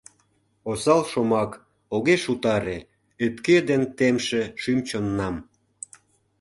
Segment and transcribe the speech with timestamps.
[0.69, 1.51] Осал шомак
[1.95, 2.77] огеш утаре
[3.25, 5.35] Ӧпке ден темше шӱм-чоннам.